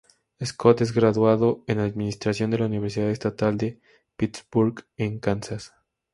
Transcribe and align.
Scott 0.43 0.81
es 0.81 0.93
graduado 0.93 1.63
en 1.67 1.77
Administración 1.77 2.49
de 2.49 2.57
la 2.57 2.65
Universidad 2.65 3.11
Estatal 3.11 3.55
de 3.57 3.79
Pittsburg 4.15 4.87
en 4.97 5.19
Kansas. 5.19 5.75